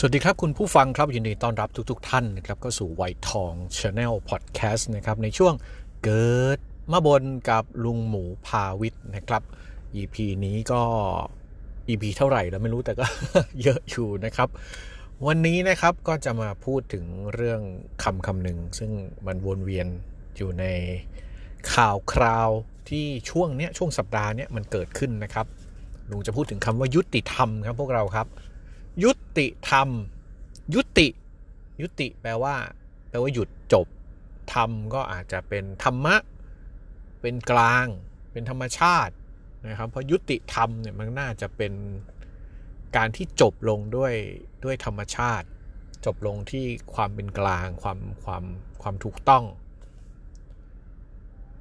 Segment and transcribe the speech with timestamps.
[0.00, 5.54] สวัสดีครับ คุณผู้ฟังครับยินดีต้อนรับทุกๆทท่านนะครับก็สู่ไวทอง Channel Podcast นะครับในช่วง
[6.04, 6.58] เกิด
[6.92, 9.42] มาบนกับลุงหมูพาวิทย์นะครับ
[9.96, 10.82] EP นี้ก็
[11.88, 13.06] EP เท่าไหร่แล้วไม่รู้แต่ก็
[13.62, 14.48] เยอะอยู่นะครับ
[15.26, 17.60] วันนี้นะครับก็จะมาพูดถึงเรื่อง
[18.02, 18.90] คำคำหนึ่งซึ่ง
[19.26, 19.86] มันวนเวียน
[20.36, 20.64] อยู่ใน
[21.74, 22.50] ข่าวคราว
[22.88, 25.46] ที่ช่วงเนี้ยช่วงสัปดาห์เนี้ยมันเกิดขึ้นนะครับ
[26.10, 28.28] ลุงจะพูดถึงคำว่ายุติธรรมครับพวกเราครับ
[29.04, 29.88] ยุติธรรม
[30.74, 31.08] ยุติ
[31.80, 32.54] ยุติแปลว่า
[33.08, 33.86] แปลว่าหยุดจบ
[34.54, 36.16] ธรรมก็อาจจะเป็นธรรมะ
[37.20, 37.86] เป็นกลาง
[38.32, 39.14] เป็นธรรมชาติ
[39.68, 41.72] นะครับเพราะยุติธรรมเนี่ยมันน่าจะเป็น
[42.96, 44.14] การที่จบลงด้วย
[44.64, 45.46] ด้วยธรรมชาติ
[46.04, 48.44] จบลงที่ความเป็นกลางความความ
[48.82, 49.44] ความถูกต้อง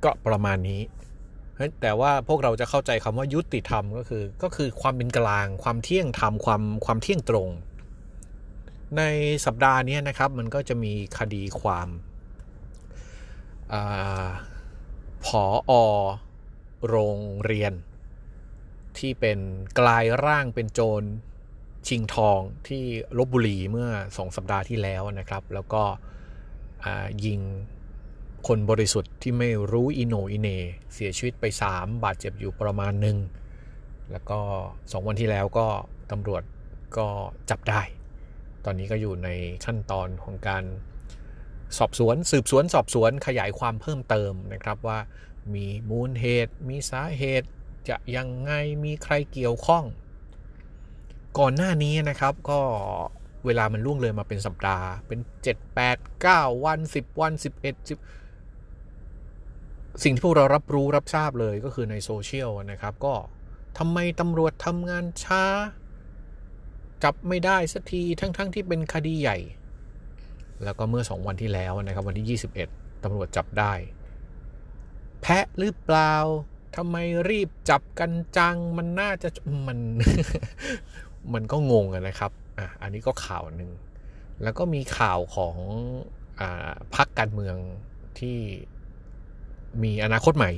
[0.03, 0.81] ก็ประมาณนี้
[1.81, 7.49] แต่ว่าพวกเราจะเข้าใจคำว่ายุติธรรมก็คือ ก็คือความเป็นกลาง ความเที่ยงธรรมความความเที่ยงตรง
[8.97, 9.03] ใน
[9.45, 11.89] สัปดาห์นี้นะครับ มันก็จะมีคดีความ
[13.73, 13.75] อ
[15.25, 15.73] ผออ
[16.87, 17.73] โรงเรียน
[18.97, 19.39] ที่เป็น
[19.79, 21.03] กลายร่างเป็นโจร
[21.87, 22.83] ชิงทองที่
[23.17, 25.83] ลบบุรีเมื่อสองสัปดาห์ที่แล้วนะครับ แล้วก็
[27.25, 27.39] ยิง
[28.47, 30.49] คนบริสุทธิ์ที่ไม่รู้อิโนอิเน
[30.93, 33.17] เสียชีวิตไป 3 บาดเจ็บอยู่ประมาณหนึ่ง
[34.11, 34.39] แล้วก็
[34.73, 35.67] 2 วันที่แล้วก็
[36.11, 36.43] ตำรวจ
[36.97, 37.07] ก็
[37.49, 37.81] จับได้
[38.65, 39.29] ตอนนี้ก็อยู่ใน
[39.65, 40.63] ขั้นตอนของการ
[41.77, 44.99] สอบสวน สืบสวนสอบสวนขยายความเพิ่มเติมนะครับว่า
[45.53, 47.47] มีมูลเหตุ มีสาเหตุ
[47.89, 48.51] จะยังไง
[48.83, 49.83] มีใครเกี่ยวข้อง
[51.39, 52.59] ก่อนหน้านี้นะครับก็
[53.45, 55.19] เวลามันล่วงเลยมาเป็นสัปดาห์เป็น
[55.51, 58.26] 7 8 9 วัน 10 วัน 11 10
[60.03, 63.13] สิ่งที่พวกเรารับรู้รับทราบเลยก็คือในโซเชียลนะครับ ก็
[63.77, 65.43] ทำไมตำรวจทำงานช้า
[67.03, 69.37] จับไม่ได้สักทีทั้งๆทที่เป็นคดีใหญ่
[70.63, 72.39] แล้วก็เมื่อ 2 วันที่แล้วนะครับ วันที่
[72.73, 73.73] 21ตำรวจจับได้
[75.21, 76.13] แพะหรือเปล่า
[76.75, 76.97] ทำไม
[77.29, 79.29] รีบจับกันจังมันน่าจะ
[79.67, 79.79] มัน
[81.33, 83.71] มันก็งงนะครับอะอันนี้ก็ข่าวหนึ่ง
[84.43, 85.55] แล้วก็มีข่าวของ
[86.39, 86.41] อ
[86.95, 87.55] พักการเมือง
[88.19, 88.37] ที่
[89.83, 90.51] มีอนาคตใหม่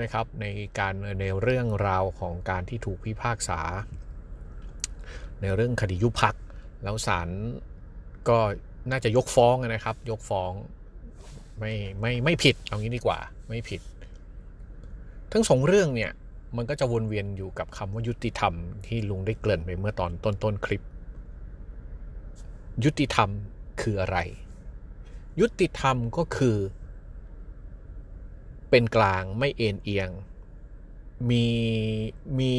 [0.00, 0.46] นะครับใน
[0.78, 3.60] การในเรื่องราวของการที่ถูกพิพากษา
[5.40, 6.34] ในเรื่องคดียุบพัก
[6.82, 7.28] แล้วศาล
[8.28, 8.38] ก็
[8.90, 10.52] น่าจะยกฟ้องนะครับ ยกฟ้อง
[11.58, 13.80] ไม่ไม่ไม่ผิดเอางี้ดีกว่าไม่ผิด
[15.32, 16.12] ทั้งสองเรื่องเนี่ย
[16.56, 18.54] มันก็จะวนเวียนอยู่กับคำว่ายุติธรรม
[18.86, 20.82] ที่ลุงได้เกริ่นไปเมื่อตอนต้นต้นคลิป
[22.84, 23.28] ยุติธรรม
[23.80, 24.18] คืออะไร
[25.40, 26.56] ยุติธรรมก็คือ
[28.72, 30.10] เป็นกลางไม่เอ็นเอียง
[31.30, 31.46] มี
[32.38, 32.54] มี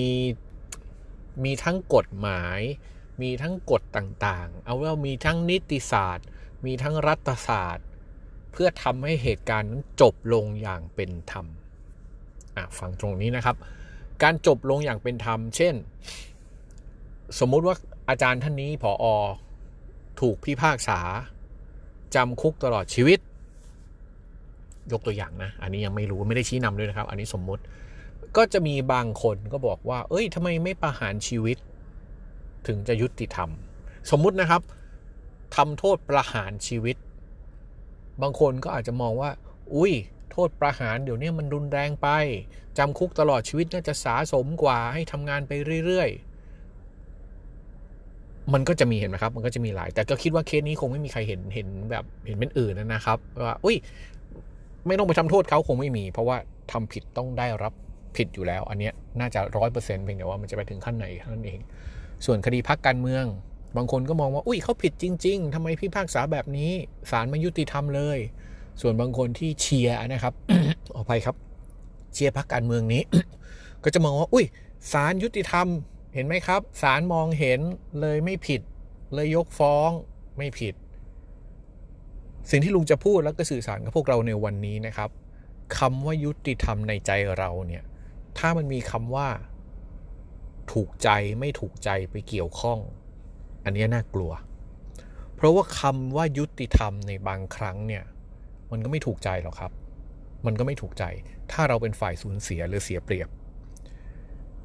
[1.44, 2.60] มีทั้งกฎหมาย
[3.22, 6.28] มีทั้งกฎต่างๆ เอาว่ามีทั้งนิติศาสตร์
[6.66, 7.86] มีทั้งรัฐศาสตร์
[8.52, 11.46] เพื่อทำให้เหตุการณ์นั้นจบลงอย่างเป็นธรรม
[12.80, 13.56] ฟังตรงนี้นะครับ
[14.24, 15.76] การจบลงอย่างเป็นธรรม เช่น
[17.40, 17.76] สมมุติว่า
[18.10, 19.06] อาจารย์ท่านนี้ผออ
[20.20, 21.00] ถูกพิพากษา
[22.16, 23.20] จำคุกตลอดชีวิต
[24.92, 27.62] ยกตัวอย่างนะ อันนี้ยังไม่รู้ไม่ได้ชี้นำด้วยนะครับ อันนี้สมมุติ
[28.38, 31.58] ก็จะมีบางคนก็บอกว่า เอ้ยทำไมไม่ประหารชีวิต
[32.68, 33.50] ถึงจะยุติธรรม
[34.12, 34.62] สมมุตินะครับ
[35.56, 36.96] ทำโทษประหารชีวิต
[38.22, 39.30] บางคนก็อาจจะมองว่า
[39.76, 39.94] อุ้ย
[40.32, 42.08] โทษประหารเดี๋ยวนี้มันรุนแรงไป
[42.78, 45.52] จำคุกตลอดชีวิตน่าจะสาสมกว่าให้ทำงานไป
[45.86, 46.34] เรื่อยๆ
[48.54, 53.78] มันก็จะมีเห็นไหมครับ มันก็จะมีหลาย แต่ก็คิดว่าเคสนี้คงไม่มีใครเห็นเห็นแบบเห็นเป็นอื่นนะครับว่า อุ้ย
[54.88, 56.38] ไม่ต้องไปทำโทษเขาคงไม่มี เพราะว่า
[56.72, 57.74] ทำผิดต้องได้รับ
[58.18, 61.60] ผิดอยู่แล้ว อันนี้น่าจะร้อยเปอร์เซ็นต์เพียงแต่ว่ามันจะไปถึงขั้นไหนเท่านั้นเอง
[62.26, 63.26] ส่วนคดีพักการเมือง
[63.78, 66.72] บางคนก็มองว่าอุ้ยเขาผิดจริง ๆทำไมพิพากษาแบบนี้
[67.12, 68.20] ศาลไม่ยุติธรรมเลย
[68.82, 70.34] ส่วนบางคนที่เชียร์นะครับ
[70.96, 71.36] ออกไปครับ
[72.14, 73.02] เชียร์พักการเมืองนี้
[73.84, 74.46] ก็จะมองว่า อุ้ย
[74.92, 75.68] ศาลยุติธรรม
[76.14, 77.60] เห็นไหมครับศาลมองเห็น
[78.02, 78.62] เลยไม่ผิด
[79.14, 79.90] เลยยกฟ้อง
[80.38, 80.74] ไม่ผิด
[82.50, 85.10] สิ่งที่ลุงจะพูดแล้วก็สื่อสารกับพวกเราในวันนี้นะครับ
[85.78, 87.84] คำว่ายุติธรรมในใจเราเนี่ย
[88.38, 89.28] ถ้ามันมีคำว่า
[90.74, 91.10] ถูกใจ
[91.40, 92.80] ไม่ถูกใจไปเกี่ยวข้อง
[93.66, 94.32] อันนี้น่ากลัว
[95.36, 98.04] เพราะว่าคำว่ายุติธรรมในบางครั้งเนี่ย
[98.72, 99.72] มันก็ไม่ถูกใจหรอกครับ
[100.46, 101.04] มันก็ไม่ถูกใจ
[101.52, 103.30] ถ้าเราเป็นฝ่ายสูญเสียหรือเสียเปรียบ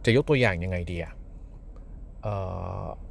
[0.05, 1.13] จะยกตัวอย่างยังไงดีอะ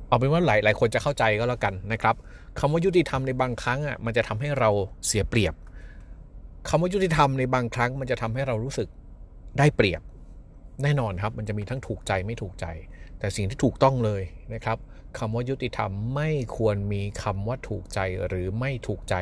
[0.07, 2.15] เอาเป็นว่าหลายหลายคนจะเข้าใจก็แล้วกันนะครับ
[2.59, 4.69] คำว่ายุติธรรมในบางครั้งอะมันจะทำให้เรา
[5.05, 5.53] เสียเปรียบ
[6.69, 8.87] คำว่ายุติธรรมในบางครั้ง มันจะทำให้เรารู้สึก
[9.59, 10.01] ได้เปรียบ
[10.83, 12.65] แน่นอนครับ มันจะมีทั้งถูกใจไม่ถูกใจ
[13.19, 14.23] แต่สิ่งที่ถูกต้องเลย
[14.53, 14.77] นะครับ
[15.17, 19.15] คำว่ายุติธรรมไม่ควรมีคำว่าถูกใจหรือไม่ถูกใจ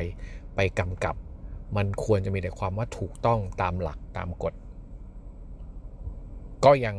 [0.55, 1.15] ไปกำกับ
[1.77, 4.53] มันควรจะมีแต่ความว่าถูกต้องตามหลักตามกฎ
[6.65, 6.97] ก็ยัง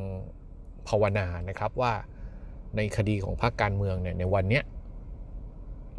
[0.88, 1.92] ภาวนานะครับว่า
[2.76, 4.60] ในคดีของพรรคการเมืองเนี่ยในวันนี้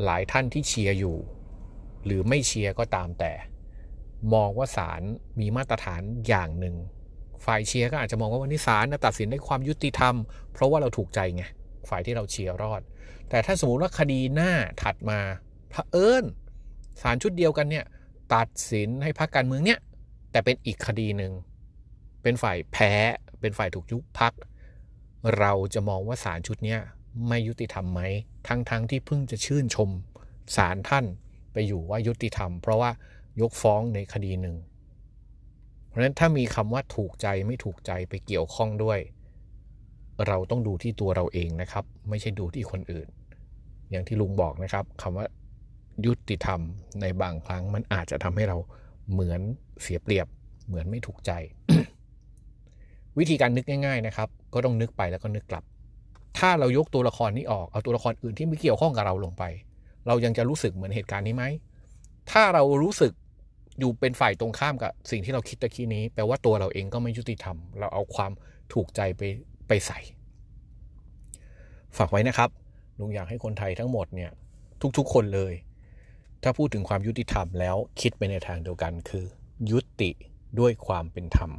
[0.03, 1.17] หลายท่านที่เชียร์อยู่
[2.05, 3.33] หรือไม่เชียร์ก็ตามแต่
[4.33, 5.01] มองว่าศาล
[5.39, 6.75] มีมาตรฐานอย่างหนึ่ง
[7.45, 10.15] ฝ่ายเชียร์ก็อาจจะมองว่าวันนี้ศาลตัดสินด้วยความยุติธรรม
[10.53, 11.43] เพราะว่าเราถูกใจไง
[11.89, 12.81] ฝ่ายที่เราเชียร์รอด
[13.29, 15.19] แต่ถ้าสมมติว่าคดีหน้าถัดมา
[15.73, 16.23] พระเอิญ
[17.01, 17.85] ศาลชุดเดียวกันเนี่ย
[18.35, 19.79] ตัดสินให้พรรคการเมืองเนี่ย
[20.31, 21.33] แต่เป็นอีกคดีหนึ่ง
[22.23, 22.93] เป็นฝ่ายแพ้
[23.41, 24.33] เป็นฝ่ายถูกยุบพัก
[25.39, 26.77] เราจะมองว่าศาลชุดนี้
[27.27, 28.01] ไม่ยุติธรรมไหม
[28.47, 29.89] ทั้งๆทที่เพิ่งจะชื่นชม
[30.55, 31.05] ศาลท่าน
[31.53, 32.91] ไปอยู่ว่ายุติธรรม เพราะว่า
[33.41, 34.55] ยกฟ้องในคดีหนึ่ง
[35.87, 38.99] เพราะฉะนั้นถ้ามีคำว่าถูกใจไม่ถูกใจไปเกี่ยวข้องด้วย
[40.27, 43.07] เราต้องดูที่ตัวเราเองนะครับ ไม่ใช่ดูที่คนอื่น
[43.91, 45.25] อย่างที่ลุงบอกนะครับคำว่า
[46.05, 46.61] ยุติธรรม
[47.01, 48.57] ในบางครั้งมันอาจจะทำให้เรา
[49.11, 49.41] เหมือน
[49.81, 50.27] เสียเปรียบ
[50.67, 51.31] เหมือนไม่ถูกใจ
[53.19, 55.63] วิธีการนึกง่ายๆนะครับ ก็ต้องนึกไปแล้วก็นึกกลับ
[56.39, 59.43] ถ้าเรายกตัวละครนี้ออกเอาตัวละครอื่นที่ไม่เกี่ยวข้องกับเราลงไป
[60.07, 61.45] เรายังจะรู้สึกเหมือนเหตุการณ์นี้ไหม
[62.31, 63.11] ถ้าเรารู้สึก
[63.79, 68.31] อยู่เป็นฝ่ายตรงข้ามกับสิ่งที่เราคิดตะกี้นี้ แปลว่าตัวเราเองก็ไม่ยุติธรรม เราเอาความ
[68.73, 69.21] ถูกใจไป
[69.67, 69.99] ไปใส่
[71.97, 72.49] ฝากไว้นะครับ
[72.99, 74.31] ลุงอยากให้คนไทยทั้งหมดเนี่ย
[74.97, 75.53] ทุกๆคนเลย
[76.43, 79.25] ถ้าพูดถึงความยุติธรรมแล้วคิดไปในทางเดียวกันคือ
[79.71, 80.09] ยุติ
[80.59, 81.51] ด้วยความเป็นธรรม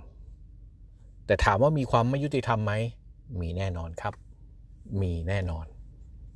[1.28, 2.72] แต่ถามว่ามีความไม่ยุติธรรมไหม
[3.40, 4.14] มีแน่นอนครับ
[5.02, 5.66] มีแน่นอน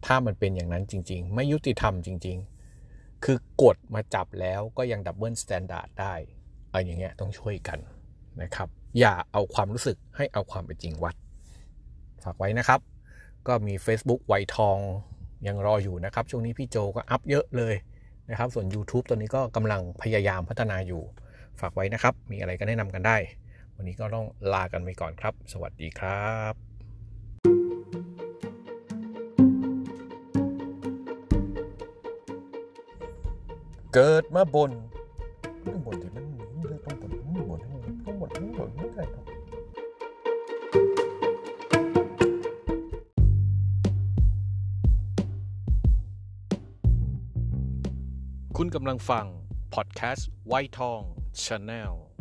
[0.06, 2.36] ถ้ามันเป็นอย่างนั้นจริง ๆ ไม่ยุติธรรมจริง
[2.80, 6.14] ๆ คือกดมาจับแล้วก็ยัง double standard ได้
[6.68, 7.78] อะไรอย่างเงี้ยต้องช่วยกัน
[8.42, 8.68] นะครับ
[8.98, 11.14] อย่าเอาความรู้สึกให้เอาความเป็นจริงวัด
[12.24, 12.80] ฝากไว้นะครับ
[13.46, 14.78] ก็มี Facebook ไวทอง
[15.46, 17.74] ยังรออยู่นะครับ ช่วงนี้พี่โจก็อัพเยอะเลย
[18.30, 21.02] นะครับ ส่วน YouTube ตอนนี้ก็กำลังพยายามพัฒนาอยู่
[21.60, 23.16] ฝากไว้นะครับ มีอะไรก็แนะนำกันได้
[23.82, 26.54] วันนี้ก็ต้องลากันไปก่อนครับ สวัสดีครับ
[33.94, 34.70] เกิดมาบน
[35.66, 37.60] ต้องบนที่มันต้องบนต้องบน
[38.04, 39.24] ต้องบนต้องบนไม่ได้ครับ
[48.56, 49.26] คุณกำลังฟัง
[49.74, 51.00] พอดแคสต์ไวทอง
[51.44, 52.11] ชาแนล